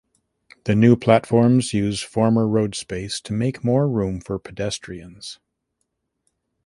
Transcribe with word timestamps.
The 0.63 0.73
new 0.73 0.95
platforms 0.95 1.75
use 1.75 2.01
former 2.01 2.47
road 2.47 2.73
space 2.73 3.21
to 3.21 3.33
make 3.33 3.63
more 3.63 3.87
room 3.87 4.19
for 4.19 4.39
pedestrians. 4.39 5.37